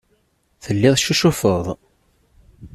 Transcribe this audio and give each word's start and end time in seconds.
Telliḍ 0.63 0.95
teccucufeḍ. 0.95 1.65